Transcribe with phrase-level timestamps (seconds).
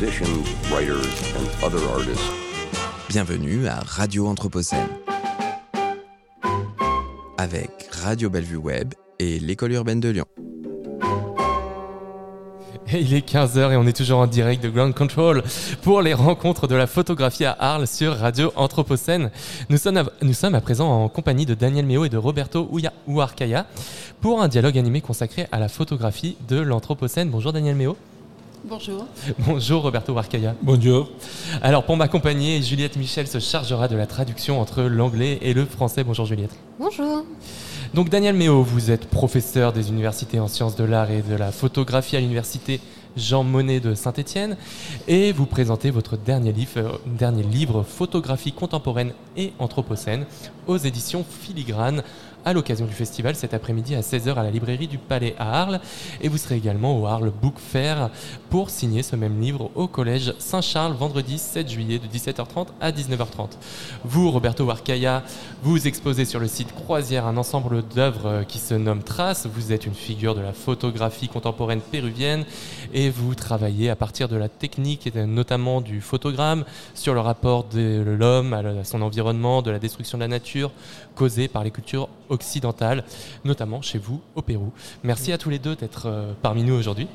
[0.00, 2.30] musicians, writers, and other artists.
[3.08, 4.86] Bienvenue à Radio Anthropocène.
[7.36, 10.26] Avec Radio Bellevue Web et l'École urbaine de Lyon.
[12.92, 15.42] Et il est 15h et on est toujours en direct de Ground Control
[15.82, 19.32] pour les rencontres de la photographie à Arles sur Radio Anthropocène.
[19.68, 22.70] Nous sommes à, nous sommes à présent en compagnie de Daniel Méo et de Roberto
[23.08, 23.66] Ouarkaya
[24.20, 27.30] pour un dialogue animé consacré à la photographie de l'Anthropocène.
[27.30, 27.96] Bonjour Daniel Méo.
[28.64, 29.06] Bonjour.
[29.38, 30.54] Bonjour Roberto Warkaya.
[30.62, 31.08] Bonjour.
[31.62, 36.02] Alors pour m'accompagner, Juliette Michel se chargera de la traduction entre l'anglais et le français.
[36.02, 36.56] Bonjour Juliette.
[36.78, 37.24] Bonjour.
[37.94, 41.52] Donc Daniel Méo, vous êtes professeur des universités en sciences de l'art et de la
[41.52, 42.80] photographie à l'université
[43.16, 44.56] Jean Monnet de Saint-Étienne
[45.06, 50.26] et vous présentez votre dernier livre, euh, dernier livre Photographie contemporaine et anthropocène
[50.66, 52.02] aux éditions Filigrane
[52.44, 55.80] à l'occasion du festival cet après-midi à 16h à la librairie du Palais à Arles.
[56.20, 58.10] Et vous serez également au Arles Book Fair
[58.50, 63.50] pour signer ce même livre au collège Saint-Charles vendredi 7 juillet de 17h30 à 19h30.
[64.04, 65.22] Vous, Roberto Warcaya,
[65.62, 69.46] vous exposez sur le site Croisière un ensemble d'œuvres qui se nomme Trace.
[69.46, 72.44] Vous êtes une figure de la photographie contemporaine péruvienne
[72.94, 77.64] et vous travaillez à partir de la technique et notamment du photogramme sur le rapport
[77.64, 80.70] de l'homme à son environnement, de la destruction de la nature
[81.18, 83.04] causée par les cultures occidentale,
[83.44, 84.72] notamment chez vous au Pérou.
[85.02, 87.08] Merci à tous les deux d'être euh, parmi nous aujourd'hui.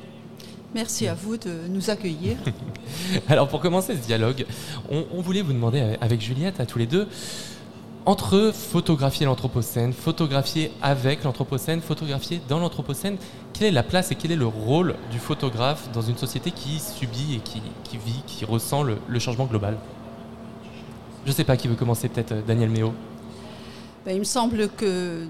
[0.74, 2.36] Merci à vous de nous accueillir.
[3.28, 4.44] Alors pour commencer ce dialogue,
[4.90, 7.08] on, voulait vous demander avec Juliette, à tous les deux,
[8.06, 13.16] entre photographier l'Anthropocène, photographier avec l'Anthropocène, photographier dans l'Anthropocène,
[13.54, 16.80] quelle est la place et quel est le rôle du photographe dans une société qui
[16.80, 19.78] subit et qui, vit, qui ressent le, le changement global?
[21.24, 22.92] Je ne sais pas qui veut commencer, peut-être euh, Daniel Méo.
[24.04, 25.24] Ben, il me semble que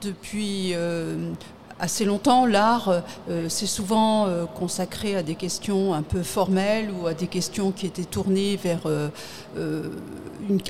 [0.00, 1.32] depuis euh,
[1.78, 7.06] assez longtemps, l'art euh, s'est souvent euh, consacré à des questions un peu formelles ou
[7.06, 8.80] à des questions qui étaient tournées vers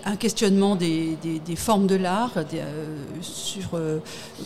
[0.04, 1.16] un questionnement des,
[1.54, 2.32] formes de l'art
[3.20, 3.80] sur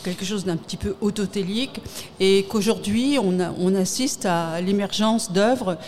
[0.05, 1.81] quelque chose d'un petit peu autotélique.
[2.21, 5.79] Et qu'aujourd'hui on, on, assiste à l'émergence d'œuvres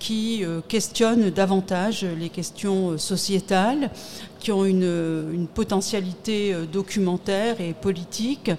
[0.00, 3.90] qui questionnent davantage les questions sociétales,
[4.40, 8.50] qui ont une, potentialité euh, documentaire et politique,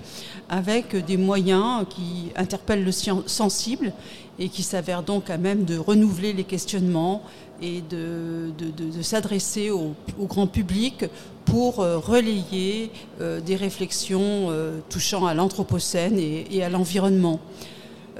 [0.49, 3.93] avec des moyens qui interpellent le sensible
[4.39, 7.23] et qui s'avèrent donc à même de renouveler les questionnements
[7.61, 8.51] et de,
[9.01, 11.05] s'adresser au, grand public
[11.45, 14.49] pour euh, relayer euh, des réflexions
[14.89, 17.39] touchant à l'Anthropocène et à l'environnement.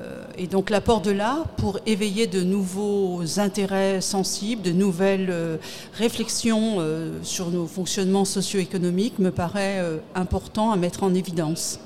[0.01, 5.57] Euh, et donc l'apport de l'art pour éveiller de nouveaux intérêts sensibles, de nouvelles euh,
[5.93, 9.83] réflexions euh, sur nos fonctionnements socio-économiques me paraît
[10.15, 11.79] important à mettre en évidence.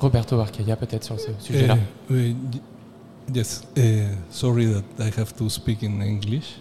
[0.00, 1.76] Roberto Arcaya, peut-être sur ce sujet-là.
[2.10, 2.34] Uh,
[3.34, 3.80] yes, uh,
[4.30, 6.60] sorry that I have to speak in English.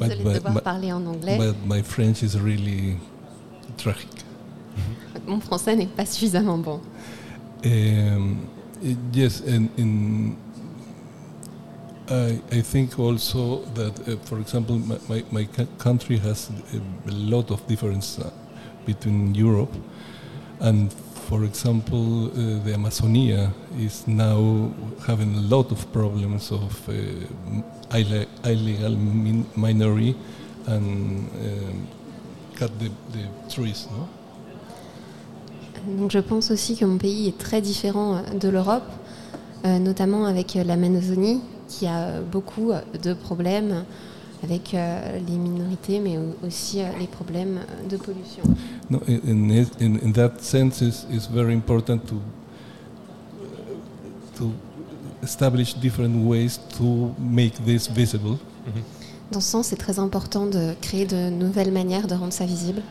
[0.00, 1.38] Désolé de devoir parler en anglais.
[1.38, 2.96] But my French is really
[3.76, 4.08] tragic.
[5.26, 6.80] Mon français n'est pas suffisamment bon.
[7.64, 8.36] Um,
[9.12, 10.36] yes, and in
[12.10, 15.44] I, I think also that, uh, for example, my, my, my,
[15.78, 18.30] country has a, lot of difference uh,
[18.84, 19.72] between Europe,
[20.58, 20.92] and
[21.28, 24.72] for example, uh, the Amazonia is now
[25.06, 26.92] having a lot of problems of uh,
[28.44, 30.16] illegal min minery
[30.66, 31.88] and um,
[32.56, 34.08] cut the, the trees, no?
[35.86, 38.88] Donc je pense aussi que mon pays est très différent euh, de l'Europe,
[39.64, 43.84] euh, notamment avec euh, l'Amazonie, qui a beaucoup de problèmes
[44.42, 48.42] avec les minorités, mais aussi les problèmes de pollution.
[48.88, 52.16] No, in, in, in that sense, it's, it's very important to
[54.36, 54.50] to
[55.22, 58.38] establish different ways to make this visible.
[59.30, 62.82] Dans ce sens, c'est très important de créer de nouvelles manières de rendre ça visible.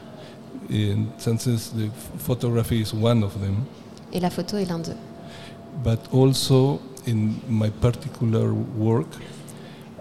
[0.70, 1.90] In senses the
[2.20, 3.66] photography is one of them.
[4.14, 4.98] Et la photo est l'un d'eux.
[5.84, 9.08] But also in my particular work,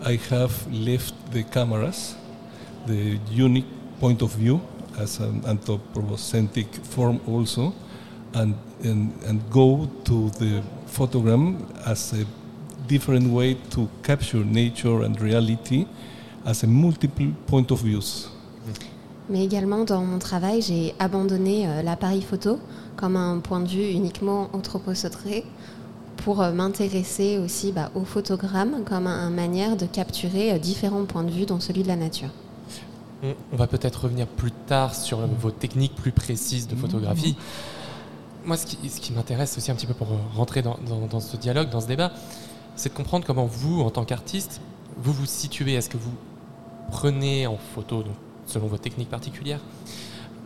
[0.04, 2.14] I have left the cameras,
[2.86, 3.66] the unique
[4.00, 4.60] point of view
[4.98, 7.74] as an anthropocentric form also,
[8.34, 12.24] and, and, and go to the photogram as a
[12.86, 15.86] different way to capture nature and reality
[16.44, 18.28] as a multiple point of views.
[19.30, 22.58] Mais également dans mon travail, j'ai abandonné euh, l'appareil photo
[22.96, 25.44] comme un point de vue uniquement anthropocentré
[26.18, 31.24] pour euh, m'intéresser aussi bah, au photogramme comme une manière de capturer euh, différents points
[31.24, 32.30] de vue dans celui de la nature.
[33.52, 37.36] On va peut-être revenir plus tard sur vos techniques plus précises de photographie.
[38.44, 40.78] Moi, ce qui, m'intéresse aussi un petit peu pour rentrer dans,
[41.18, 42.12] ce dialogue, dans ce débat,
[42.76, 44.60] c'est de comprendre comment vous, en tant qu'artiste,
[44.98, 45.74] vous vous situez.
[45.74, 46.12] Est-ce que vous
[46.92, 48.14] prenez en photo, donc,
[48.48, 49.60] selon vos techniques particulières,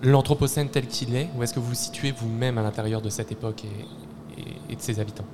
[0.02, 3.31] l'Anthropocène tel qu'il est, ou est-ce que vous vous situez vous-même à l'intérieur de cette
[3.32, 5.25] époque et, et- et de ses habitants?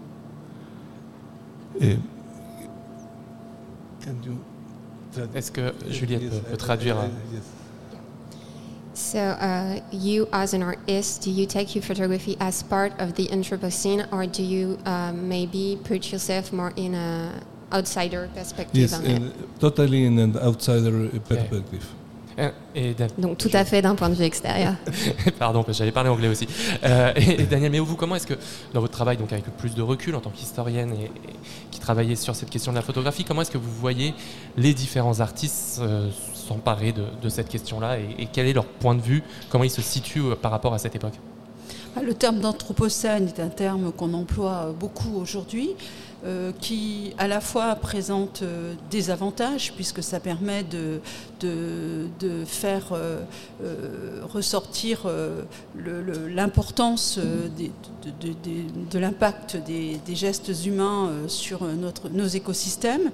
[5.35, 7.43] Est-ce que Juliette Yes, peut, peut traduire euh, yes.
[8.95, 13.29] So, uh, you as an artist, do you take your photography as part of the
[13.31, 17.31] Anthropocene, or do you uh, maybe put yourself more in a
[17.73, 19.23] outsider perspective Yes, on it?
[19.23, 19.31] uh,
[19.61, 21.87] totally in an outsider uh, perspective.
[22.39, 24.75] Euh, et Donc tout à fait d'un point de vue extérieur.
[25.39, 26.47] Pardon, j'allais parler anglais aussi.
[26.85, 28.35] Euh, et, et Daniel, mais vous, comment est-ce que,
[28.73, 31.11] dans votre travail, donc avec plus de recul en tant qu'historienne et, et
[31.71, 34.15] qui travaillait sur cette question de la photographie, comment est-ce que vous voyez
[34.57, 38.95] les différents artistes euh, s'emparer de, de cette question-là et, et quel est leur point
[38.95, 41.15] de vue, comment ils se situent par rapport à cette époque?
[41.97, 45.71] Ah, Le terme d'anthropocène est un terme qu'on emploie beaucoup aujourd'hui,
[46.25, 51.01] euh, qui à la fois présente euh, des avantages, puisque ça permet de,
[52.45, 52.93] faire
[54.29, 55.07] ressortir
[55.77, 57.21] l'importance
[58.91, 61.61] de, l'impact des, gestes humains euh, sur
[62.11, 63.11] nos écosystèmes.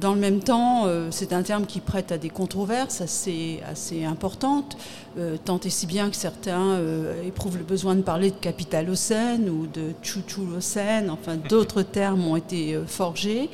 [0.00, 3.60] Dans le même temps, euh, c'est un terme qui prête à des controverses assez,
[4.04, 4.76] importantes,
[5.18, 9.48] euh, tant et si bien que certains euh, éprouvent le besoin de parler de capitalocène
[9.48, 13.50] ou de chuchulocène, enfin d'autres termes ont été forgés.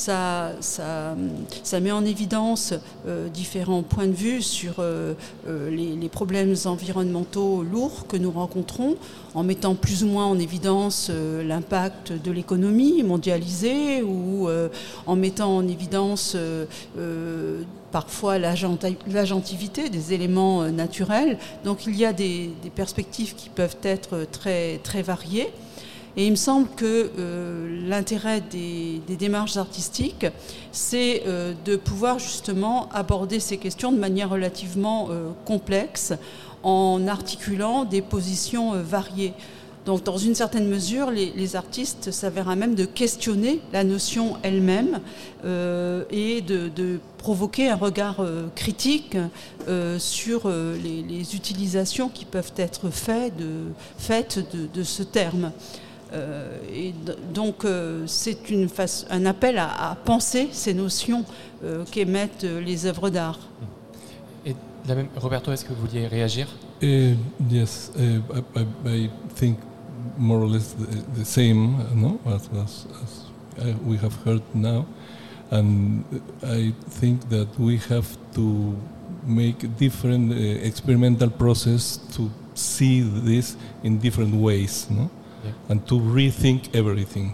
[0.00, 1.14] Ça, ça,
[1.62, 2.72] ça met en évidence
[3.06, 5.12] euh, différents points de vue sur euh,
[5.46, 8.96] euh, les, problèmes environnementaux lourds que nous rencontrons,
[9.34, 11.10] en mettant plus ou moins en évidence
[11.44, 14.48] l'impact de l'économie mondialisée ou
[15.06, 16.34] en mettant en évidence
[17.92, 21.38] parfois l'agenti- l'agentivité des éléments naturels.
[21.62, 25.52] Donc il y a des, des perspectives qui peuvent être très, très variées.
[26.16, 30.26] Et il me semble que euh, l'intérêt des, démarches artistiques,
[30.72, 36.12] c'est euh, de pouvoir justement aborder ces questions de manière relativement euh, complexe,
[36.62, 39.32] en articulant des positions variées.
[39.86, 45.00] Donc, dans une certaine mesure, les, artistes s'avèrent à même de questionner la notion elle-même
[45.42, 48.22] et de, provoquer un regard
[48.54, 49.16] critique
[49.98, 53.32] sur les, utilisations qui peuvent être faites
[53.96, 55.50] faites de ce terme.
[56.12, 56.92] Euh, et
[57.32, 61.24] donc, euh, c'est une face- un appel à, à penser ces notions
[61.64, 63.38] euh, qu'émettent les œuvres d'art.
[64.44, 64.56] Et
[64.88, 66.48] la même, Roberto, est-ce que vous vouliez réagir?
[66.82, 67.14] Uh,
[67.50, 68.20] yes, uh,
[68.56, 69.58] I, I, I think
[70.18, 72.86] more or less the, the same, no, as, as,
[73.58, 74.86] as we have heard now,
[75.52, 76.02] and
[76.42, 78.74] I think that we have to
[79.26, 85.08] make a different uh, experimental process to see this in different ways, no?
[85.68, 87.32] And to rethink everything.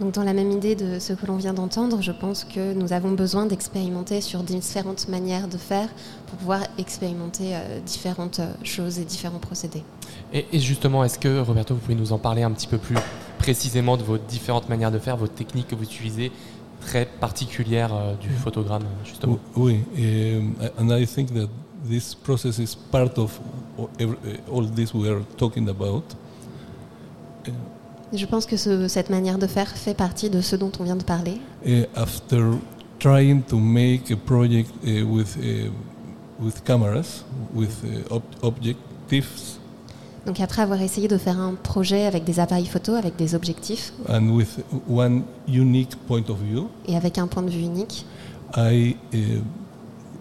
[0.00, 2.92] Donc dans la même idée de ce que l'on vient d'entendre, je pense que nous
[2.92, 5.88] avons besoin d'expérimenter sur différentes manières de faire
[6.26, 9.84] pour pouvoir expérimenter euh, différentes euh, choses et différents procédés.
[10.32, 12.96] et, et justement, est-ce que, Roberto, vous pouvez nous en parler un petit peu plus
[13.38, 16.32] précisément de vos différentes manières de faire, vos techniques que vous utilisez
[16.80, 19.38] très particulières euh, du photogramme, justement?
[19.54, 21.48] Oui, um, and I think that
[21.88, 23.38] this process is part of
[23.78, 24.04] uh,
[24.52, 26.02] all this we are talking about.
[28.12, 30.96] Je pense que ce- cette manière de faire fait partie de ce dont on vient
[30.96, 31.40] de parler.
[31.66, 32.42] Uh, after
[32.98, 35.70] trying to make a project uh, with uh,
[36.40, 39.58] with cameras, with uh, ob- objectives,
[40.26, 43.92] Donc après avoir essayé de faire un projet avec des appareils photo, avec des objectifs.
[44.08, 48.04] And with one unique point of view, et avec un point de vue unique,
[48.56, 49.18] I uh,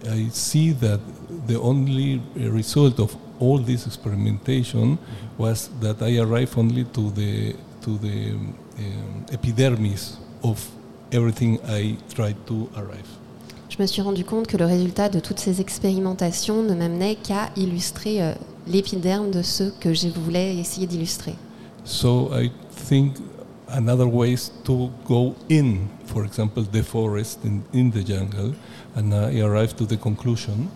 [0.07, 0.99] I see that
[1.47, 4.97] the only result of all this experimentation
[5.37, 10.69] was that I arrived only to the to the um, epidermis of
[11.11, 13.07] everything I tried to arrive.
[13.71, 17.49] je me suis rendu compte que le résultat de toutes ces expérimentations ne m'amenait qu'à
[17.55, 18.33] illustrer euh,
[18.67, 21.35] l'épiderme de ce que je voulais essayer d'illustrer.
[21.85, 22.51] So I
[22.89, 23.15] think
[23.69, 28.53] another way is to go in, for example, the forest in, in the jungle,
[28.95, 30.67] and I arrived to the conclusion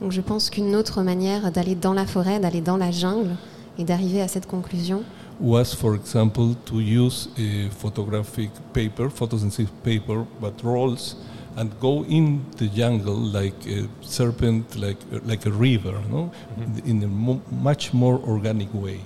[0.00, 3.36] Donc je pense qu'une autre manière d'aller dans la forêt, d'aller dans la jungle
[3.78, 5.02] et d'arriver à cette conclusion,
[5.40, 11.16] was, for example, to use a photographic paper, photosensitive paper, but rolls,
[11.56, 16.30] and go in the jungle like a serpent, like like a river, no,
[16.86, 19.00] in a mo- much more organic way.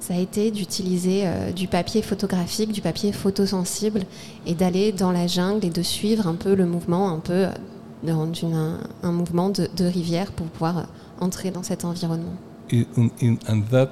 [0.00, 4.02] ça a été d'utiliser euh, du papier photographique, du papier photosensible
[4.46, 7.50] et d'aller dans la jungle et de suivre un peu le mouvement, un peu euh,
[8.02, 10.86] dans une- un, un mouvement de, de rivière pour pouvoir
[11.20, 12.34] entrer dans cet environnement.
[12.72, 12.84] in,
[13.20, 13.88] in, and that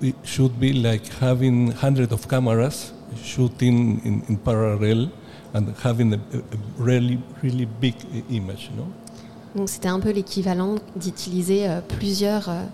[0.00, 5.08] it should be like having hundreds of cameras shooting in, in parallel
[5.54, 7.94] and having a, a really, really big
[8.30, 8.86] image, you know?
[9.54, 12.64] Donc c'était un peu l'équivalent d'utiliser euh, plusieurs euh,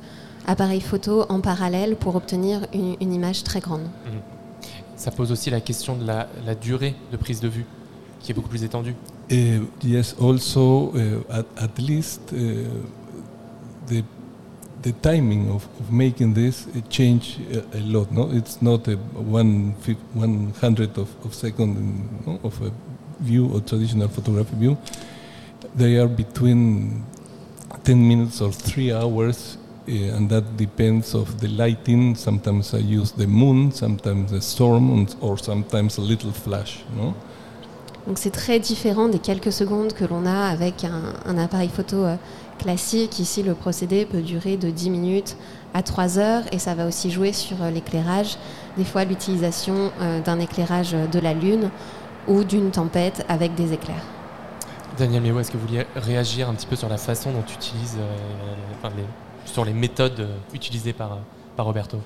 [0.46, 3.82] appareils photo en parallèle pour obtenir une, une image très grande.
[4.96, 7.66] Ça pose aussi la question de la, la durée de prise de vue,
[8.20, 8.94] qui est beaucoup plus étendue.
[9.30, 12.64] Uh, yes, also uh, at, at least uh,
[13.86, 14.02] the
[14.82, 18.10] the timing of, of making this change a, a lot.
[18.10, 19.74] No, it's not a one
[20.14, 22.72] one hundredth of, of second in, no, of a
[23.20, 24.78] view or traditional photography view.
[25.74, 27.04] They are between
[27.84, 29.56] ten minutes or three hours.
[29.88, 32.14] Uh, and that depends of the lighting.
[32.14, 36.84] Sometimes I use the moon, sometimes the storm, or sometimes a little flash.
[36.94, 37.14] No,
[38.06, 42.16] Donc c'est très différent des quelques secondes que l'on a avec un, appareil photo euh,
[42.58, 43.18] classique.
[43.18, 45.36] Ici, le procédé peut durer de 10 minutes
[45.74, 48.36] à 3 heures et ça va aussi jouer sur euh, l'éclairage.
[48.76, 51.70] Des fois, l'utilisation euh, d'un éclairage de la Lune
[52.26, 54.04] ou d'une tempête avec des éclairs.
[54.96, 57.54] Daniel Méo, est-ce que vous vouliez réagir un petit peu sur la façon dont tu
[57.54, 57.96] utilises,
[58.78, 58.92] enfin,
[59.46, 61.18] sur les méthodes utilisées par,
[61.56, 61.98] par Roberto?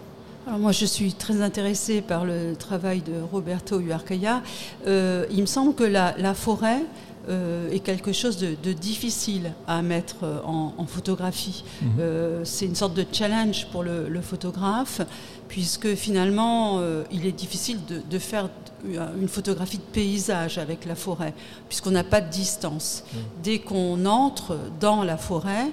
[0.47, 4.43] Alors moi, je suis très intéressée par le travail de Roberto Uarcaya.
[4.87, 6.83] Euh, il me semble que la, la forêt
[7.31, 11.65] euh, est quelque chose de, de difficile à mettre euh, en, en photographie.
[11.99, 15.01] Euh, c'est une sorte de challenge pour le, le photographe,
[15.49, 18.51] puisque finalement, il est difficile de, de faire
[18.85, 21.33] une photographie de paysage avec la forêt,
[21.69, 23.05] puisqu'on n'a pas de distance.
[23.43, 25.71] Dès qu'on entre dans la forêt,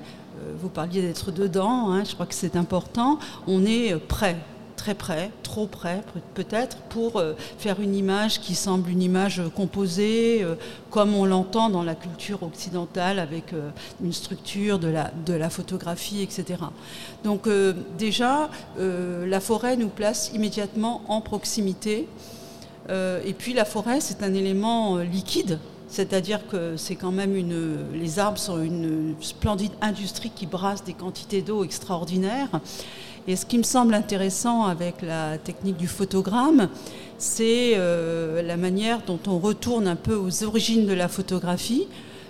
[0.59, 4.37] vous parliez d'être dedans, hein, je crois que c'est important, on est prêt,
[4.81, 9.39] très près, trop près peut- peut-être, pour euh, faire une image qui semble une image
[9.39, 10.55] euh, composée, euh,
[10.89, 13.53] comme on l'entend dans la culture occidentale, avec
[14.03, 16.59] une structure de la, de la photographie, etc.
[17.23, 17.47] Donc
[17.97, 22.09] déjà, la forêt nous place immédiatement en proximité.
[22.89, 27.77] Et puis la forêt, c'est un élément liquide, c'est-à-dire que c'est quand même une.
[27.93, 32.50] Les arbres sont une splendide industrie qui brasse des quantités d'eau extraordinaires.
[33.27, 36.69] Et ce qui me semble intéressant avec la technique du photogramme,
[37.19, 41.87] c'est euh, la manière dont on retourne un peu aux origines de la photographie,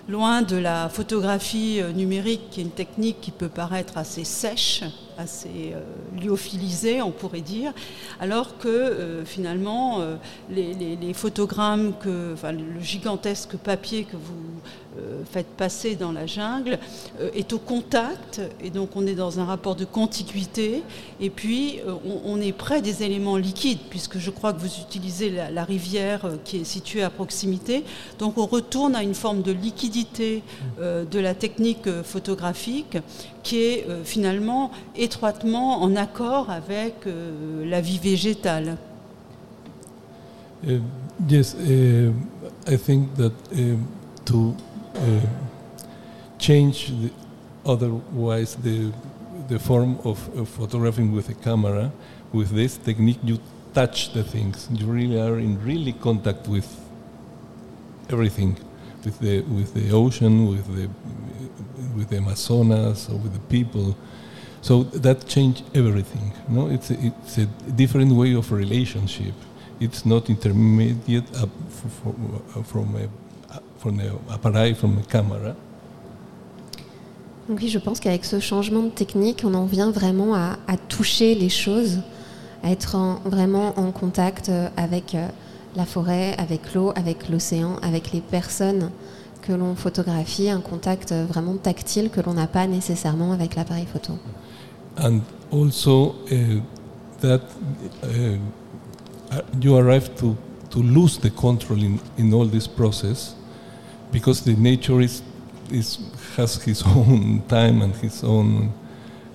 [0.09, 4.83] loin de la photographie euh, numérique, qui est une technique qui peut paraître assez sèche,
[5.17, 5.81] assez euh,
[6.21, 7.73] lyophilisée, on pourrait dire,
[8.19, 10.15] alors que euh, finalement, euh,
[10.49, 14.61] les, photogrammes, que, le gigantesque papier que vous
[15.31, 16.77] faites passer dans la jungle
[17.33, 20.83] est au contact, et donc on est dans un rapport de contiguïté,
[21.21, 21.79] et puis
[22.25, 26.57] on, est près des éléments liquides, puisque je crois que vous utilisez la, rivière qui
[26.57, 27.85] est située à proximité,
[28.19, 30.43] donc on retourne à une forme de liquidité
[30.79, 32.97] de la technique photographique
[33.43, 38.77] qui est euh, finalement étroitement en accord avec euh, la vie végétale.
[40.63, 40.79] Uh,
[41.27, 42.11] yes, uh,
[42.67, 43.87] I think that um
[44.25, 44.55] to
[44.95, 44.99] uh,
[46.37, 47.11] change the,
[47.65, 48.91] otherwise the
[49.47, 51.91] the form of photographing with a camera,
[52.31, 53.39] with this technique, you
[53.73, 54.69] touch the things.
[54.71, 56.67] You really are in really contact with
[58.09, 58.57] everything,
[59.05, 60.87] with the with the ocean, with the
[61.95, 63.95] with the Amazonas, or with the people.
[64.61, 66.31] So that changed everything.
[66.47, 69.33] No, it's a, it's a different way of relationship.
[69.79, 72.67] It's not intermediate f- f-
[73.81, 75.55] from the appareil from a camera.
[77.49, 81.33] Donc oui, je pense qu'avec ce changement de technique, on en vient vraiment à, toucher
[81.33, 81.99] les choses,
[82.63, 85.27] à être en- vraiment en contact euh, avec euh,
[85.75, 88.91] la forêt, avec l'eau, avec l'océan, avec les personnes
[89.41, 94.13] que l'on photographie, un contact vraiment tactile que l'on n'a pas nécessairement avec l'appareil photo.
[94.97, 96.61] and also uh,
[97.19, 97.41] that
[98.03, 100.37] uh, you arrive to,
[100.69, 103.35] to lose the control in, in all this process
[104.11, 105.21] because the nature is,
[105.71, 105.99] is
[106.35, 108.73] has his own time and his own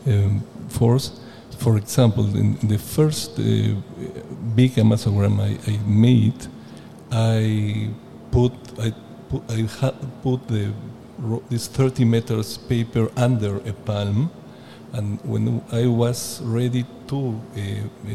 [0.06, 1.20] um, force.
[1.58, 3.42] For example, in the first uh,
[4.54, 6.46] big Amazogram I, I made,
[7.10, 7.90] I
[8.30, 8.92] put I
[9.28, 9.66] put, I
[10.22, 10.72] put the
[11.48, 14.30] this 30 meters paper under a palm,
[14.92, 18.10] and when I was ready to uh, uh,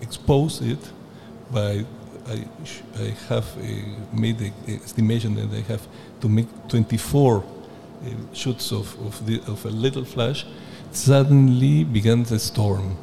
[0.00, 0.92] expose it,
[1.50, 1.84] by
[2.28, 2.44] I,
[2.98, 3.62] I have uh,
[4.12, 5.86] made the estimation that I have
[6.20, 7.44] to make 24 uh,
[8.32, 10.46] shoots of, of, the, of a little flash,
[10.92, 12.96] suddenly began the storm.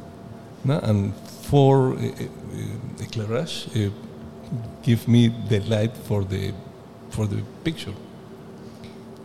[0.64, 0.78] No?
[0.82, 3.90] And four uh, uh, éclairage uh,
[4.82, 6.52] give me the light for the,
[7.10, 7.94] for the picture.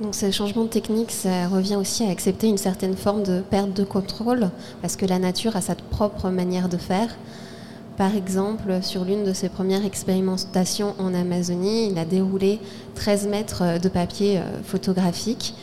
[0.01, 3.73] Donc ce changement de technique, ça revient aussi à accepter une certaine forme de perte
[3.73, 4.49] de contrôle,
[4.81, 7.15] parce que la nature a sa propre manière de faire.
[7.95, 12.59] Par exemple, sur l'une de ses premières expérimentations en Amazonie, il a déroulé
[12.95, 15.53] 13 mètres de papier euh, photographique.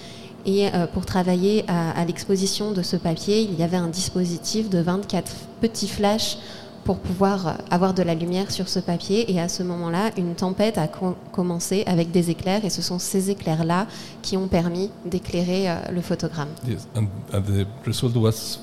[0.44, 4.68] Et euh, pour travailler à, à l'exposition de ce papier, il y avait un dispositif
[4.70, 5.30] de 24
[5.60, 6.36] petits flashs
[6.84, 9.32] pour pouvoir avoir de la lumière sur ce papier.
[9.32, 12.64] Et à ce moment-là, une tempête a co- commencé avec des éclairs.
[12.64, 13.86] Et ce sont ces éclairs-là
[14.20, 16.48] qui ont permis d'éclairer euh, le photogramme.
[16.68, 18.58] Yes, and, and the result was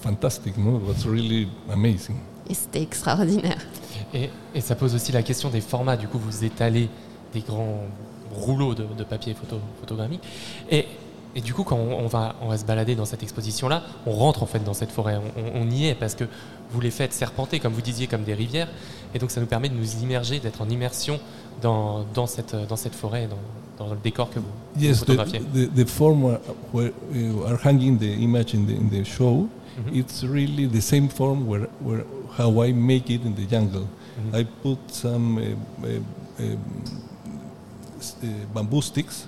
[0.00, 0.58] fantastic.
[0.58, 2.16] No, it was really amazing.
[2.50, 3.58] Et c'était extraordinaire.
[4.12, 5.96] Et, et ça pose aussi la question des formats.
[5.96, 6.88] Du coup, vous étalez
[7.32, 7.82] des grands
[8.34, 10.22] rouleaux de, de papier photo, photogrammique.
[10.68, 10.86] Et,
[11.34, 14.42] et du coup, quand on, va, on va se balader dans cette exposition-là, on rentre
[14.42, 15.16] en fait dans cette forêt.
[15.16, 16.24] On, on- y est parce que
[16.70, 18.68] vous les faites serpenter, comme vous disiez, comme des rivières.
[19.14, 21.18] Et donc, ça nous permet de nous immerger, d'être en immersion
[21.62, 25.06] dans, dans, cette, dans cette forêt, dans, dans le décor que vous, vous Yes, the,
[25.06, 25.40] photographiez.
[25.54, 26.38] the, the form
[26.72, 29.48] where, you are hanging the image in the, in the show,
[29.78, 29.96] Mhm.
[29.96, 32.04] it's really the same form where, where
[32.36, 33.86] how I make it in the jungle.
[34.18, 34.34] Mhm.
[34.40, 36.44] I put some uh, uh,
[38.22, 39.26] uh, bamboo sticks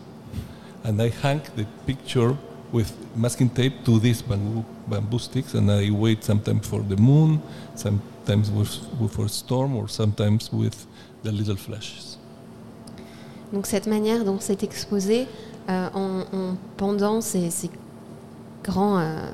[0.84, 2.36] and I hang the picture
[2.72, 7.40] with masking tape to these bamboo, bamboo sticks and I wait sometimes for the moon,
[7.74, 10.86] sometimes with, for storm or sometimes with
[11.22, 12.18] the little flashes.
[13.52, 15.28] Donc cette manière dont c'est exposé
[15.68, 17.70] euh, en, en pendant ces, ces
[18.64, 19.30] grands, euh,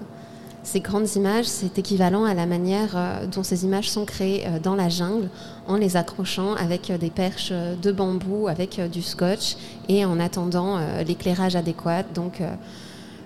[0.62, 4.58] ces grandes images, c'est équivalent à la manière euh, dont ces images sont créées euh,
[4.58, 5.28] dans la jungle,
[5.66, 9.56] en les accrochant avec euh, des perches de bambou, avec du scotch,
[9.88, 12.42] et en attendant l'éclairage adéquat, donc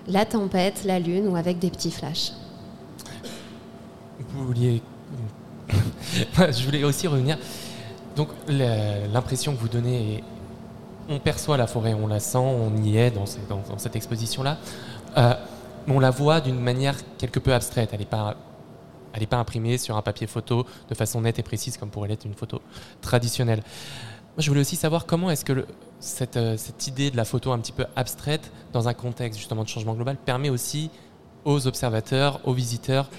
[0.07, 2.31] la tempête, la lune, ou avec des petits flashs.
[4.29, 4.81] Vous vouliez.
[6.37, 7.37] Je voulais aussi revenir.
[8.15, 10.23] Donc, l'impression que vous donnez,
[11.09, 13.95] on perçoit la forêt, on la sent, on y est dans, ce- dans- dans cette
[13.95, 14.57] exposition-là.
[15.87, 17.89] Mais on la voit d'une manière quelque peu abstraite.
[17.93, 18.35] Elle n'est pas,
[19.13, 22.09] elle n'est pas imprimée sur un papier photo de façon nette et précise comme pourrait
[22.09, 22.61] l'être une photo
[23.01, 23.59] traditionnelle.
[24.35, 25.67] Moi, je voulais aussi savoir comment est-ce que le-
[25.99, 29.63] cette, euh, cette idée de la photo un petit peu abstraite, dans un contexte justement
[29.63, 30.89] de changement global, permet aussi
[31.45, 33.09] aux observateurs, aux visiteurs,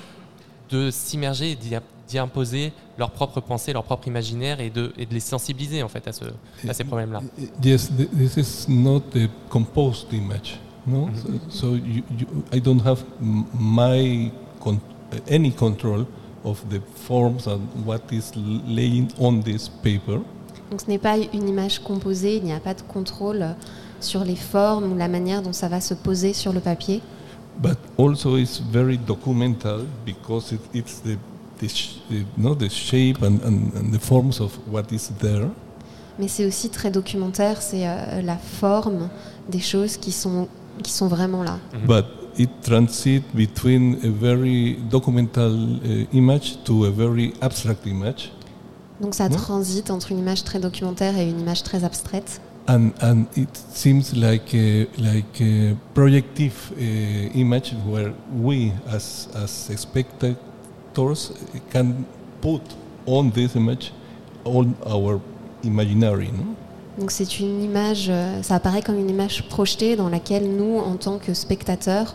[0.68, 1.56] de s'immerger et
[2.08, 5.88] d'y imposer leur propre pensée, leur propre imaginaire et de, et de les sensibiliser en
[5.88, 6.24] fait à, ce,
[6.68, 7.22] à ces problèmes-là.
[7.64, 10.58] Yes, th- this is not a composed image.
[10.86, 14.30] No, so, so you, you, I don't have m- my
[14.62, 14.78] con-
[15.28, 16.06] any control
[16.44, 18.32] of the forms and what is
[18.68, 20.20] laying on this paper.
[20.70, 23.54] Donc ce n'est pas une image composée, il n'y a pas de contrôle
[24.00, 27.00] sur les formes ou la manière dont ça va se poser sur le papier.
[27.58, 31.16] but also it's very documental because it, it's the
[31.58, 35.48] the, sh- the, no, the shape and, and, and the forms of what is there.
[36.18, 39.08] Mais c'est aussi très documentaire, c'est euh, la forme
[39.50, 40.48] des choses qui sont,
[40.82, 41.58] qui sont vraiment là.
[41.72, 41.86] Mhm.
[41.86, 42.04] But
[42.38, 48.32] it transits between a very documental uh, image to a very abstract image.
[49.00, 52.40] Donc ça transite entre une image très documentaire et une image très abstraite.
[52.68, 59.70] And, and it seems like a, like a projective uh, image where we as, as
[59.76, 61.32] spectators
[61.70, 62.04] can
[62.40, 62.62] put
[63.06, 63.92] on this image
[64.44, 65.20] all our
[65.62, 66.28] imaginary.
[66.32, 66.56] No?
[66.98, 70.96] Donc c'est une image, euh, ça apparaît comme une image projetée dans laquelle nous, en
[70.96, 72.14] tant que spectateurs,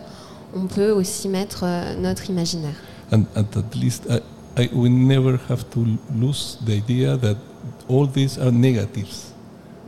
[0.56, 2.74] on peut aussi mettre euh, notre imaginaire.
[3.12, 4.20] And, and at least I,
[4.64, 5.86] I, we never have to
[6.20, 7.36] lose the idea that
[7.88, 9.34] all these are negatives,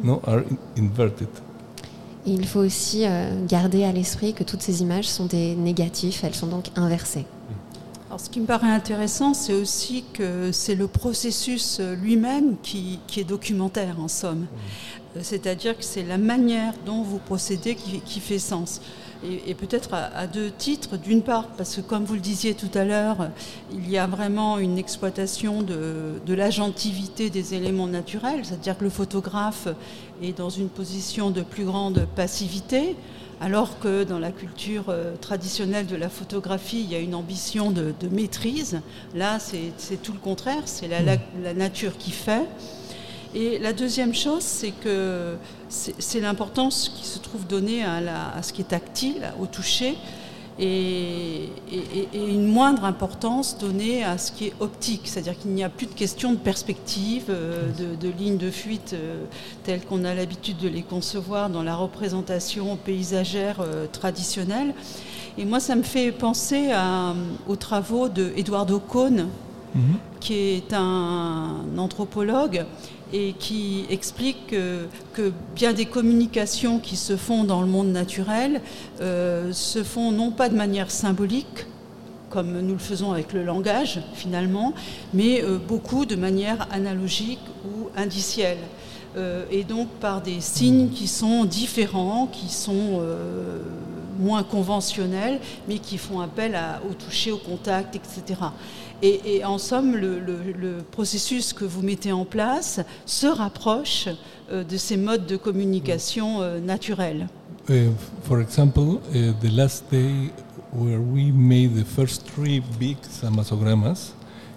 [0.04, 1.30] no, are in- inverted.
[2.26, 6.24] Et il faut aussi euh, garder à l'esprit que toutes ces images sont des négatifs,
[6.24, 7.26] elles sont donc inversées.
[8.14, 13.00] Alors, ce qui me paraît intéressant, c'est aussi que c'est le processus euh, lui-même qui,
[13.08, 14.46] qui est documentaire, en somme.
[15.18, 18.82] Euh, C'est-à-dire que c'est la manière dont vous procédez qui, qui fait sens.
[19.26, 20.96] Et, et peut-être à, à deux titres.
[20.98, 23.32] D'une part, parce que comme vous le disiez tout à l'heure,
[23.72, 28.92] il y a vraiment une exploitation de, de l'agentivité des éléments naturels, c'est-à-dire que le
[28.92, 29.68] photographe
[30.22, 32.96] est dans une position de plus grande passivité,
[33.44, 37.72] alors que dans la culture euh, traditionnelle de la photographie, il y a une ambition
[37.72, 38.80] de, maîtrise.
[39.14, 42.46] Là, c'est tout le contraire, c'est la, nature qui fait.
[43.36, 45.36] Et la deuxième chose, c'est que
[45.68, 47.98] c'est l'importance qui se trouve donnée à,
[48.34, 49.98] à ce qui est tactile, au toucher,
[50.58, 51.33] et,
[51.76, 55.02] et- et une moindre importance donnée à ce qui est optique.
[55.06, 58.92] C'est-à-dire qu'il n'y a plus de question de perspective, euh, de, de lignes de fuite
[58.94, 59.24] euh,
[59.64, 64.74] telles qu'on a l'habitude de les concevoir dans la représentation paysagère euh, traditionnelle.
[65.38, 67.14] Et moi, ça me fait penser à-
[67.48, 69.28] aux travaux de Eduardo Cohn,
[70.20, 72.66] qui est un anthropologue
[73.14, 78.62] et qui explique que, bien des communications qui se font dans le monde naturel
[79.02, 81.68] euh, se font non pas de manière symbolique,
[82.30, 84.74] comme nous le faisons avec le langage finalement,
[85.14, 88.58] mais beaucoup de manière analogique ou indicielle.
[89.52, 93.04] et donc par des signes qui sont différents, qui sont
[94.20, 96.58] moins conventionnels, mais qui font appel
[96.90, 98.40] au toucher, au contact, etc.
[99.06, 104.08] Et, en somme, le, processus que vous mettez en place se rapproche
[104.50, 107.28] euh, de ces modes de communication euh, naturels.
[107.70, 107.92] Uh,
[108.24, 110.32] for example, uh, the last day
[110.72, 114.14] where we made the first three big samasogrammas,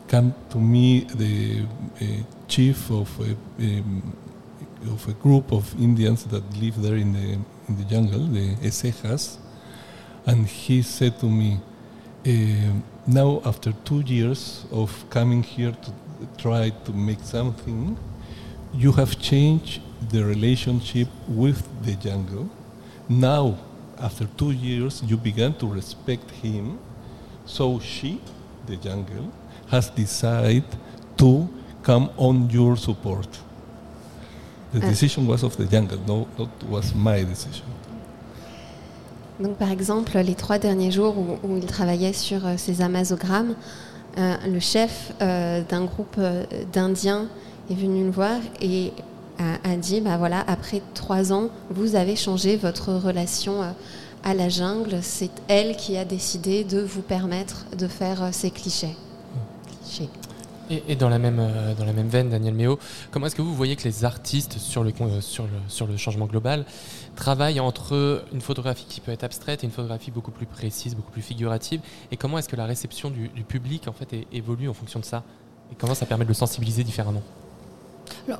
[0.06, 1.66] came to me the
[2.00, 2.04] uh,
[2.46, 4.02] chief of a, um,
[4.92, 9.38] of a group of Indians that live there in the in the jungle, the Esejas,
[10.24, 11.58] and he said to me.
[13.06, 17.96] Now, after two years of coming here to try to make something,
[18.74, 22.50] you have changed the relationship with the jungle.
[23.08, 23.58] Now,
[23.98, 26.80] after two years, you began to respect him.
[27.44, 28.20] So she,
[28.66, 29.32] the jungle,
[29.68, 30.64] has decided
[31.18, 31.48] to
[31.84, 33.28] come on your support.
[34.72, 34.90] The uh.
[34.90, 37.66] decision was of the jungle, no, not was my decision.
[39.40, 43.54] Donc, par exemple, les trois derniers jours où, il travaillait sur euh, ces amazogrammes,
[44.18, 46.18] euh, le chef euh, d'un groupe
[46.72, 47.26] d'Indiens
[47.70, 48.92] est venu le voir et
[49.38, 53.60] a, dit bah voilà, après trois ans, vous avez changé votre relation
[54.24, 55.00] à la jungle.
[55.02, 58.96] C'est elle qui a décidé de vous permettre de faire ces clichés.
[59.82, 60.08] clichés.
[60.70, 61.40] Et, dans, la même,
[61.78, 62.78] dans la même veine, Daniel Méo,
[63.10, 65.20] comment est-ce que vous voyez que les artistes sur le, le,
[65.68, 66.64] sur le changement global
[67.16, 71.10] travail entre une photographie qui peut être abstraite et une photographie beaucoup plus précise, beaucoup
[71.10, 71.80] plus figurative?
[72.12, 75.24] Et comment est-ce que la réception du, public en fait évolue en fonction de ça?
[75.72, 77.22] Et comment ça permet de le sensibiliser différemment?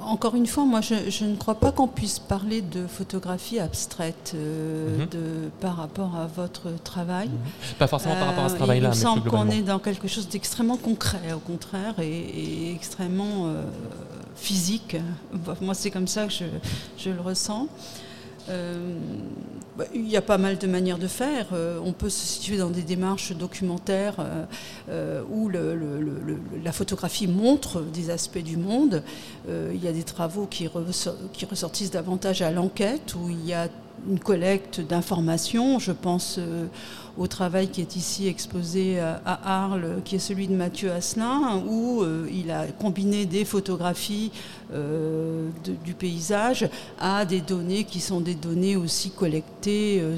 [0.00, 4.98] Encore une fois, moi, je, ne crois pas qu'on puisse parler de photographie abstraite euh,
[4.98, 5.06] mhm.
[5.06, 7.28] de, par rapport à votre travail.
[7.28, 7.74] Mhm.
[7.78, 8.88] Pas forcément par rapport à ce euh, travail-là.
[8.88, 13.62] Il me semble qu'on est dans quelque chose d'extrêmement concret, au contraire, et, extrêmement euh,
[14.36, 14.96] physique.
[15.60, 16.44] Moi, c'est comme ça que je,
[16.98, 17.68] je le ressens.
[18.48, 18.98] Euh,
[19.76, 21.48] bah, il y a pas mal de manières de faire.
[21.52, 24.16] Euh, on peut se situer dans des démarches documentaires
[24.88, 29.02] euh, où la photographie montre des aspects du monde.
[29.48, 30.68] il y a des travaux qui,
[31.32, 33.68] qui ressortissent davantage à l'enquête, où il y a
[34.08, 35.78] une collecte d'informations.
[35.78, 36.38] Je pense
[37.18, 42.02] au travail qui est ici exposé à Arles, qui est celui de Mathieu Asselin, où
[42.02, 44.30] euh, il a combiné des photographies
[44.72, 45.48] euh,
[45.84, 50.16] du paysage à des données qui sont des données aussi collectées euh,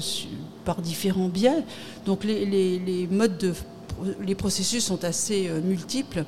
[0.65, 1.63] par différents biais.
[2.05, 3.53] Donc les, modes de
[4.21, 6.23] les processus sont assez multiples.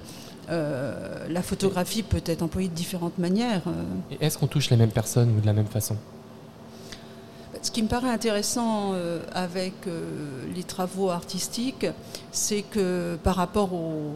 [0.49, 3.61] la photographie peut être employée de différentes manières.
[4.19, 5.95] Est-ce qu'on touche les mêmes personnes ou de la même façon?
[7.61, 10.01] Ce qui me paraît intéressant euh, avec euh,
[10.55, 11.85] les travaux artistiques,
[12.31, 14.15] c'est que par rapport aux,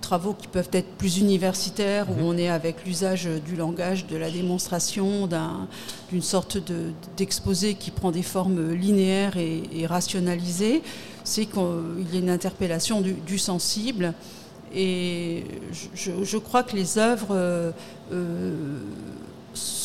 [0.00, 2.24] travaux qui peuvent être plus universitaires, où mhm.
[2.24, 5.28] on est avec l'usage du langage, de la démonstration,
[6.10, 6.58] d'une sorte
[7.16, 10.82] d'exposé qui prend des formes linéaires et, rationalisées,
[11.22, 14.14] c'est qu'il y a une interpellation du, sensible.
[14.74, 15.44] Et
[15.94, 17.70] je, crois que les œuvres euh,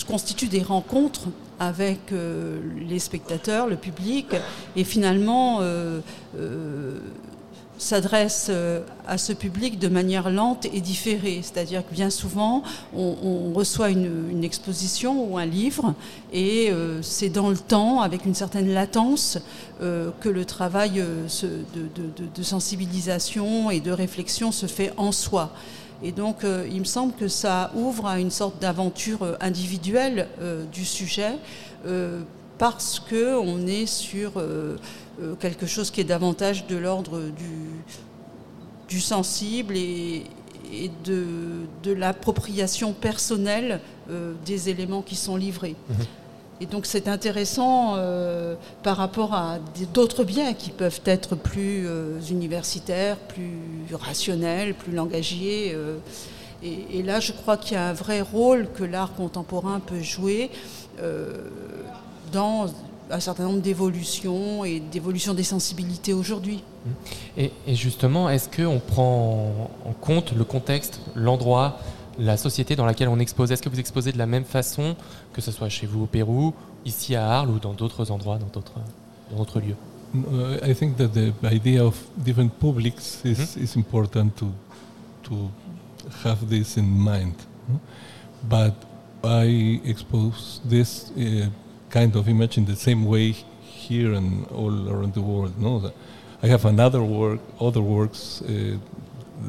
[0.08, 1.28] constituent des rencontres
[1.60, 4.28] avec euh, les spectateurs, le public,
[4.76, 6.00] et finalement euh,
[6.38, 7.00] euh,
[7.80, 8.52] s'adresse
[9.08, 11.40] à ce public de manière lente et différée.
[11.42, 12.62] C'est-à-dire que bien souvent,
[12.96, 15.96] on, reçoit une, exposition ou un livre,
[16.32, 19.40] et c'est dans le temps, avec une certaine latence,
[19.80, 25.52] que le travail de, de, sensibilisation et de réflexion se fait en soi.
[26.02, 30.28] Et donc, euh, il me semble que ça ouvre à une sorte d'aventure euh, individuelle
[30.42, 31.34] euh, du sujet,
[32.58, 34.34] parce qu'on est sur
[35.40, 37.22] quelque chose qui est davantage de l'ordre
[38.88, 40.24] du, sensible et,
[41.04, 43.82] de, l'appropriation personnelle
[44.46, 45.76] des éléments qui sont livrés.
[45.90, 45.94] Mmh.
[46.62, 49.60] Et donc c'est intéressant euh, par rapport à
[49.94, 53.60] d'autres biens qui peuvent être plus euh, universitaires, plus
[53.94, 55.72] rationnels, plus langagiers.
[55.74, 55.98] Euh.
[56.62, 60.52] et, là, je crois qu'il y a un vrai rôle que l'art contemporain peut jouer
[62.34, 62.66] dans
[63.10, 66.64] un certain nombre d'évolutions et d'évolutions des sensibilités aujourd'hui.
[67.38, 71.80] Et, et, justement, est-ce qu'on prend en compte le contexte, l'endroit
[72.20, 73.52] la société dans laquelle on expose?
[73.52, 74.96] Est-ce que vous exposez de la même façon,
[75.34, 76.54] que ce soit chez vous au Pérou,
[76.86, 78.80] ici à Arles ou dans d'autres endroits, dans d'autres,
[79.32, 79.76] dans d'autres lieux?
[80.14, 83.64] Uh, I think that the idea of different publics is, mm-hmm.
[83.64, 84.48] is important to,
[85.24, 85.52] to
[86.24, 87.36] have this in mind.
[88.44, 88.74] But
[89.24, 91.50] I expose this uh,
[91.90, 95.60] kind of image in the same way here and all around the world.
[95.60, 95.92] No?
[96.42, 98.78] I have another work, other works, uh,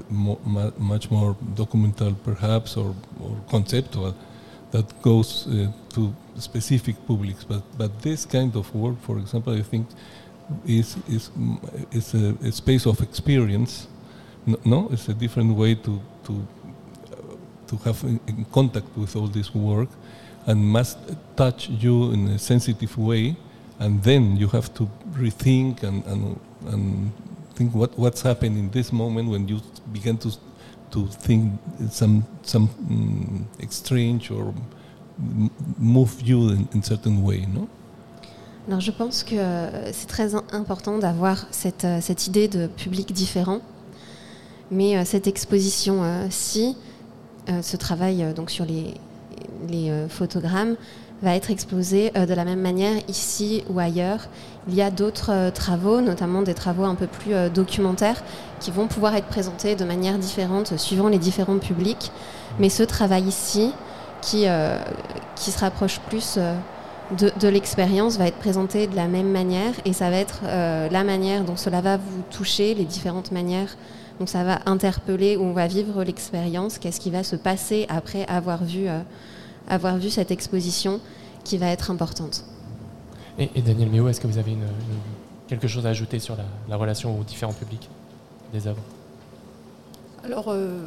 [0.09, 4.15] mo- mu- much more documental perhaps or, or conceptual,
[4.71, 7.45] that goes uh, to specific publics.
[7.45, 9.87] But but this kind of work, for example, I think
[10.67, 11.31] is is
[11.93, 13.87] is a, a space of experience.
[14.47, 19.17] No, no, it's a different way to to uh, to have in, in contact with
[19.17, 19.89] all this work,
[20.47, 20.99] and must
[21.37, 23.37] touch you in a sensitive way,
[23.79, 26.37] and then you have to rethink and and,
[27.55, 29.61] think what what's happening in this moment when you
[29.93, 30.31] begin to
[30.91, 31.53] to think
[31.91, 34.53] some some mm, or
[35.79, 37.69] move you in, in certain way, no?
[38.69, 42.67] Alors je pense que euh, c'est très im- important d'avoir cette, euh, cette idée de
[42.67, 43.61] public différent.
[44.71, 46.77] Mais euh, cette exposition-ci,
[47.63, 48.95] ce travail euh, sur les,
[49.69, 50.77] les euh, photogrammes,
[51.23, 54.29] va être exposé euh, de la même manière ici ou ailleurs.
[54.69, 58.23] Il y a d'autres euh, travaux, notamment des travaux un peu plus documentaires,
[58.59, 62.11] qui vont pouvoir être présentés de manière différente suivant les différents publics.
[62.59, 63.73] Mais ce travail ici,
[64.23, 64.45] qui,
[65.35, 66.39] qui se rapproche plus
[67.17, 71.05] de, de l'expérience, va être présenté de la même manière et ça va être la
[71.05, 73.77] manière dont cela va vous toucher, les différentes manières
[74.21, 78.27] dont ça va interpeller, où on va vivre l'expérience, qu'est-ce qui va se passer après
[78.27, 79.01] avoir vu, euh,
[79.67, 81.01] avoir vu cette exposition
[81.43, 82.45] qui va être importante.
[83.39, 86.37] Et, et Daniel Méo, est-ce que vous avez une- une- quelque chose à ajouter sur
[86.37, 87.89] la, la relation aux différents publics
[88.53, 88.83] des œuvres?
[90.23, 90.85] Alors, euh,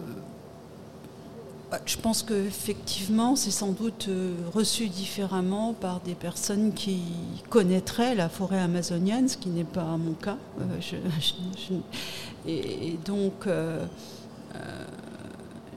[1.85, 7.01] je pense qu'effectivement, c'est sans doute euh, reçu différemment par des personnes qui
[7.49, 10.37] connaîtraient la forêt amazonienne, ce qui n'est pas mon cas.
[10.61, 11.79] Euh,
[12.47, 13.85] et, donc, euh,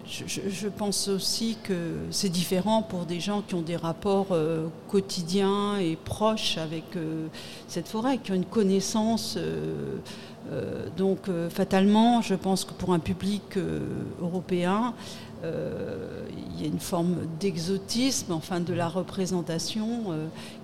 [0.08, 1.74] je, pense aussi que
[2.10, 7.26] c'est différent pour des gens qui ont des rapports euh, quotidiens et proches avec euh,
[7.68, 9.36] cette forêt, qui ont une connaissance.
[9.36, 9.96] euh,
[10.96, 13.58] donc fatalement, je pense que pour un public
[14.22, 14.94] européen,
[15.42, 20.04] il y a une forme d'exotisme, enfin de la représentation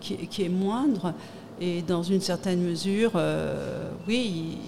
[0.00, 1.14] qui, est- moindre.
[1.60, 3.20] Et dans une certaine mesure,
[4.06, 4.58] oui,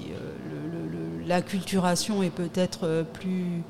[0.50, 3.62] le- l'acculturation est peut-être plus,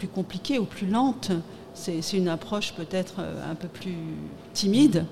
[0.00, 1.30] plus compliquée ou plus lente.
[1.74, 3.94] C'est une approche peut-être euh, un peu plus
[4.54, 5.04] timide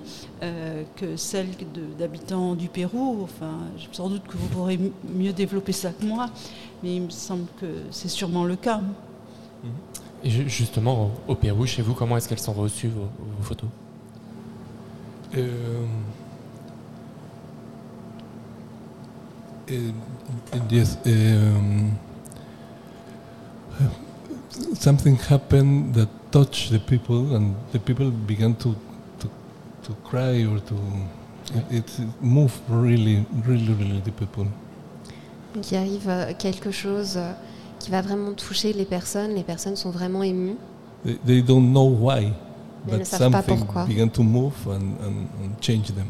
[0.43, 3.21] euh, que celle de- d'habitants du Pérou.
[3.23, 4.79] Enfin, je- sans doute que vous pourrez
[5.15, 6.27] mieux développer ça que moi,
[6.83, 8.81] mais il me semble que c'est sûrement le cas.
[10.25, 13.69] Et ju- justement, au, Pérou, chez vous, comment est-ce qu'elles sont reçues, vos, vos photos?
[15.37, 15.41] Um,
[19.71, 19.93] uh,
[21.07, 21.91] um,
[24.75, 28.75] something happened that touched the people, and the people began to
[29.21, 29.29] to,
[29.83, 30.75] to cry or to.
[31.71, 34.47] It, it moved really, really, really the people.
[35.55, 37.33] Donc il arrive euh, quelque chose euh,
[37.79, 40.57] qui va vraiment toucher les personnes, les personnes sont vraiment émues.
[41.05, 42.33] They, they don't know why,
[42.87, 43.85] ils ne but savent pas something pourquoi.
[43.87, 46.07] began to move and, and, and change them.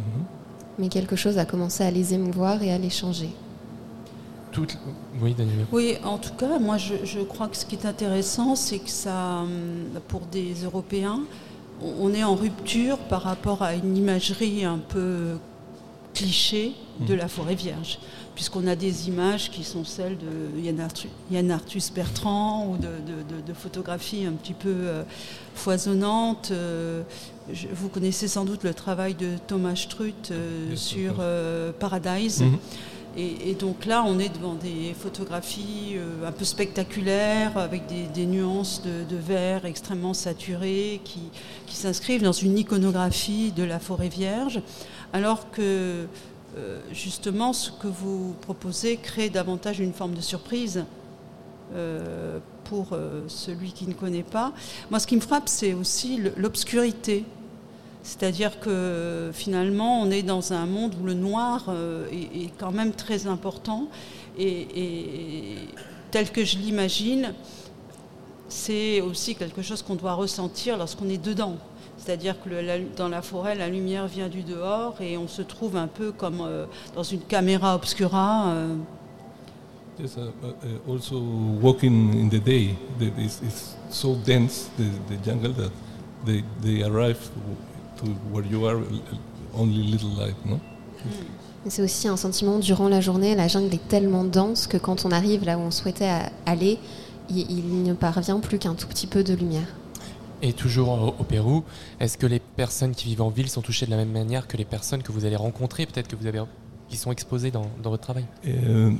[0.78, 3.30] Mais quelque chose a commencé à les émouvoir et à les changer.
[4.58, 4.78] Toutes...
[5.22, 5.66] Oui, Daniel.
[5.72, 8.90] Oui, en tout cas, moi je, je crois que ce qui est intéressant, c'est que
[8.90, 9.42] ça,
[10.08, 11.20] pour des Européens,
[11.82, 15.36] on est en rupture par rapport à une imagerie un peu
[16.14, 16.72] cliché
[17.06, 18.00] de la forêt vierge,
[18.34, 22.82] puisqu'on a des images qui sont celles de Yann, Arthus, Yann Arthus Bertrand ou de,
[22.88, 25.04] de- de- de photographies un petit peu euh,
[25.54, 26.48] foisonnantes.
[26.50, 27.02] Euh,
[27.52, 31.14] je- vous connaissez sans doute le travail de Thomas Struth euh, sur
[31.78, 32.42] Paradise.
[32.42, 32.58] Mhm.
[33.20, 38.80] Et, donc là, on est devant des photographies euh, un peu spectaculaires, avec des, nuances
[38.80, 41.22] de, de vert extrêmement saturées, qui,
[41.66, 44.62] qui s'inscrivent dans une iconographie de la forêt vierge,
[45.12, 46.06] alors que
[46.56, 50.84] euh, justement, ce que vous proposez crée davantage une forme de surprise
[51.74, 54.52] euh, pour celui qui ne connaît pas.
[54.90, 57.24] Moi, ce qui me frappe, c'est aussi l'obscurité.
[58.08, 62.92] C'est-à-dire que finalement, on est dans un monde où le noir euh, est, quand même
[62.92, 63.88] très important.
[64.38, 65.58] Et,
[66.10, 67.34] tel que je l'imagine,
[68.48, 71.56] c'est aussi quelque chose qu'on doit ressentir lorsqu'on est dedans.
[71.98, 72.48] C'est-à-dire que
[72.96, 76.40] dans la forêt, la lumière vient du dehors et on se trouve un peu comme
[76.40, 78.52] euh, dans une caméra obscura.
[78.52, 78.74] euh,
[80.00, 81.20] Yes, uh, uh, also
[81.60, 82.40] walking in the
[84.24, 85.72] dense, the, jungle, that
[86.24, 86.42] they,
[87.98, 88.78] to, to where you are,
[89.54, 90.58] only little light, no?
[91.64, 95.04] Mais C'est aussi un sentiment durant la journée, la jungle est tellement dense que quand
[95.04, 96.10] on arrive là où on souhaitait
[96.46, 96.78] aller,
[97.28, 99.66] il, il ne parvient plus qu'un tout petit peu de lumière.
[100.40, 101.64] Et toujours au, au Pérou,
[101.98, 104.56] est-ce que les personnes qui vivent en ville sont touchées de la même manière que
[104.56, 106.40] les personnes que vous allez rencontrer, peut-être que vous avez,
[106.88, 108.24] qui sont exposées dans, dans votre travail?
[108.46, 108.96] Uh,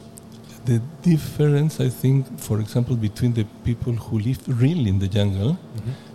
[0.67, 5.55] the difference, I think, for example, between the people who live really in the jungle,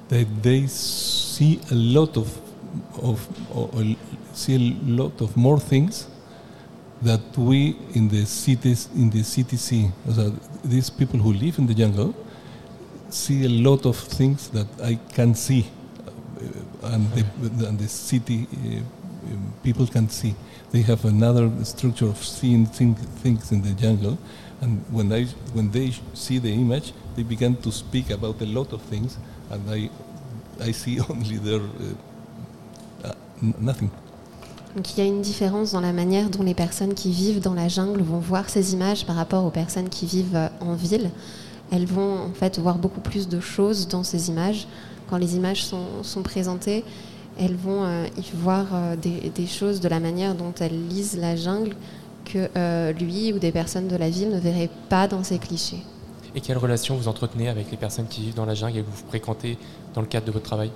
[0.10, 2.28] that they see a lot of,
[3.02, 3.70] of, or
[4.34, 6.08] see a lot of more things
[7.02, 9.92] that we in the cities in the city see.
[10.10, 10.30] So
[10.64, 12.16] these people who live in the jungle
[13.10, 15.68] see a lot of things that I can see,
[16.08, 18.82] uh, and, the, and the city uh,
[19.62, 20.36] people can see.
[20.72, 24.18] They have another structure of seeing thing, things in the jungle,
[24.62, 28.74] and when I when they see the image, they begin to speak about a lot
[28.74, 29.18] of things,
[29.52, 29.90] and I
[30.60, 31.94] I see only their uh,
[33.62, 33.90] nothing.
[34.76, 37.54] Donc il y a une différence dans la manière dont les personnes qui vivent dans
[37.54, 41.12] la jungle vont voir ces images par rapport aux personnes qui vivent euh, en ville.
[41.72, 44.68] Elles vont en fait voir beaucoup plus de choses dans ces images.
[45.10, 46.84] Quand les images sont, sont présentées,
[47.40, 51.18] elles vont euh, y voir euh, des, des, choses de la manière dont elles lisent
[51.18, 51.76] la jungle
[52.26, 55.80] que euh, lui ou des personnes de la ville ne verraient pas dans ces clichés.
[56.36, 58.88] Et quelle relation vous entretenez avec les personnes qui vivent dans la jungle et que
[58.88, 59.58] vous fréquentez
[59.94, 60.72] dans le cadre de votre travail?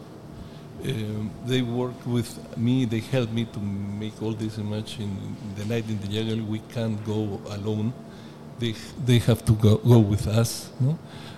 [0.88, 2.86] Um, they work with me.
[2.86, 6.46] They help me to make all this image in, the night in the jungle.
[6.46, 7.94] We can't go alone.
[8.60, 8.74] They
[9.06, 10.70] they have to go, go with us.
[10.80, 10.98] No?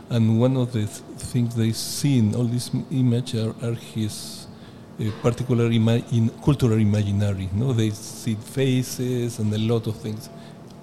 [0.09, 4.47] And one of the th things they see in all this image are, are his
[4.99, 7.49] uh, particular ima in cultural imaginary.
[7.53, 10.29] No, they see faces and a lot of things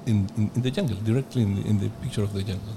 [0.06, 2.76] in, in, in the jungle, directly in in the picture of the jungle.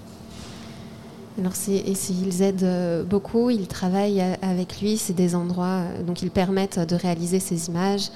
[1.40, 6.32] Alors ils aident euh, beaucoup, ils travaillent avec lui, c'est des endroits, euh, donc ils
[6.32, 8.10] permettent de réaliser ces images,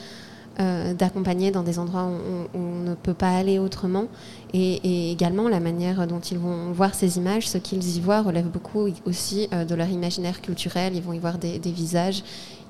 [0.59, 4.07] euh, d'accompagner dans des endroits où on, ne peut pas aller autrement,
[4.53, 8.49] et, également la manière dont ils vont voir ces images, ce qu'ils y voient relève
[8.49, 12.23] beaucoup aussi de leur imaginaire culturel, ils vont y voir des, visages,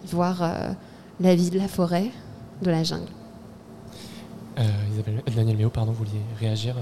[0.05, 0.47] y voir
[1.19, 2.11] la vie de la forêt,
[2.61, 3.09] de la jungle.
[4.93, 6.75] Isabelle, Daniel Méo, pardon, vous vouliez réagir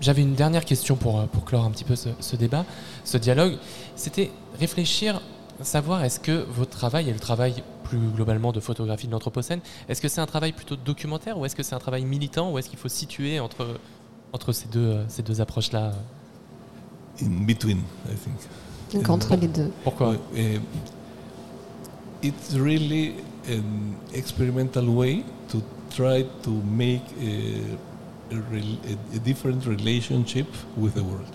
[0.00, 2.64] j'avais une dernière question pour, euh, pour clore un petit peu ce, débat,
[3.04, 3.56] ce dialogue.
[3.96, 5.20] C'était réfléchir,
[5.62, 10.00] savoir est-ce que votre travail et le travail plus globalement de photographie de l'Anthropocène, est-ce
[10.00, 12.68] que c'est un travail plutôt documentaire ou est-ce que c'est un travail militant ou est-ce
[12.68, 13.66] qu'il faut situer entre,
[14.32, 15.92] entre ces deux, euh, ces deux approches-là?
[17.22, 18.36] In between, I think.
[18.94, 19.70] Donc entre les deux.
[19.84, 20.14] Pourquoi?
[20.34, 20.58] Uh,
[22.22, 23.14] It's really
[23.48, 27.78] an experimental way to try to make uh,
[28.32, 31.28] a, different relationship with the world.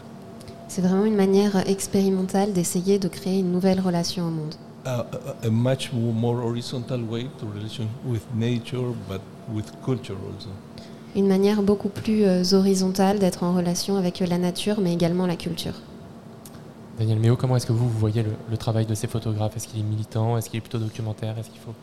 [0.67, 4.55] C'est vraiment une manière expérimentale d'essayer de créer une nouvelle relation au monde.
[4.85, 5.05] a,
[5.43, 9.21] a, much more horizontal way to relation with nature, but
[9.53, 10.49] with culture also.
[11.15, 15.35] Une manière beaucoup plus euh, horizontale d'être en relation avec la nature, mais également la
[15.35, 15.73] culture.
[16.99, 19.55] Daniel Méo, comment est-ce que vous, vous voyez le, le travail de ces photographes?
[19.57, 20.37] Est-ce qu'il est militant?
[20.37, 21.37] Est-ce qu'il est plutôt documentaire?
[21.37, 21.73] Est-ce qu'il faut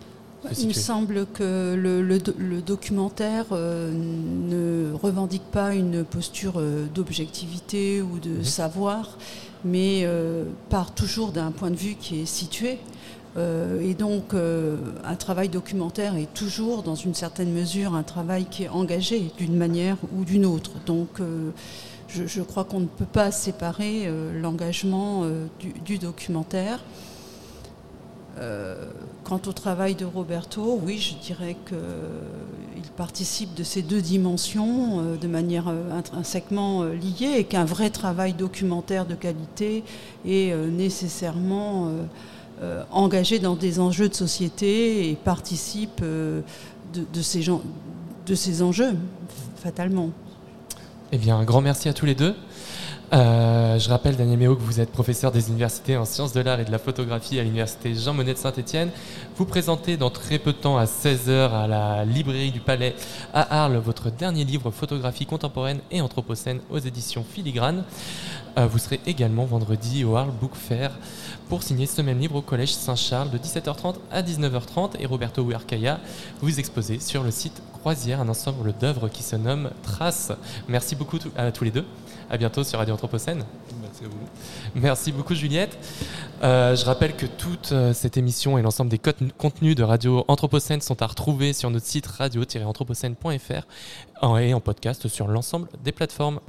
[0.59, 8.19] il me semble que le, documentaire euh, ne revendique pas une posture euh, d'objectivité ou
[8.19, 8.45] de mhm.
[8.45, 9.19] savoir,
[9.65, 12.79] mais euh, part toujours d'un point de vue qui est situé.
[13.81, 18.69] et donc, un travail documentaire est toujours, dans une certaine mesure, un travail qui est
[18.69, 20.73] engagé d'une manière ou d'une autre.
[20.85, 21.23] Donc,
[22.09, 25.25] je, crois qu'on ne peut pas séparer l'engagement
[25.87, 26.81] du, documentaire.
[28.39, 28.75] Euh,
[29.25, 35.17] quant au travail de Roberto, oui, je dirais qu'il participe de ces deux dimensions euh,
[35.17, 39.85] de manière euh, intrinsèquement liée et qu'un vrai travail documentaire de qualité
[40.27, 41.91] est nécessairement
[42.93, 46.43] engagé dans des enjeux de société et participe de,
[47.21, 47.45] ces,
[48.27, 48.95] de ces enjeux,
[49.57, 50.11] fatalement.
[51.11, 52.35] Eh bien, un grand merci à tous les deux.
[53.13, 56.61] Euh, je rappelle, Daniel Méo, que vous êtes professeur des universités en sciences de l'art
[56.61, 58.91] et de la photographie à l'université Jean Monnet de Saint-Etienne.
[59.37, 62.95] Vous présentez dans très peu de temps, à 16h, à la librairie du Palais
[63.35, 67.85] à Arles, votre dernier livre Photographie contemporaine et anthropocène aux éditions Filigrane.
[68.57, 70.93] Euh, vous serez également vendredi au Arles Book Fair
[71.51, 74.93] pour signer ce même livre au Collège Saint-Charles de 17h30 à 19h30.
[75.01, 76.01] Et Roberto Huarcaya,
[76.41, 80.33] vous exposez sur le site Croisière un ensemble d'œuvres qui se nomme Traces.
[80.67, 81.85] Merci beaucoup à tous les deux.
[82.33, 83.45] À bientôt sur Radio Anthropocène.
[83.83, 84.17] Merci à vous.
[84.75, 85.77] Merci beaucoup Juliette.
[86.43, 88.99] Euh, je rappelle que toute euh, cette émission et l'ensemble des
[89.37, 93.67] contenus de Radio Anthropocène sont à retrouver sur notre site radio-anthropocène.fr
[94.41, 96.41] et en podcast sur l'ensemble des plateformes.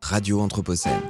[0.00, 1.00] Radio Anthropocène.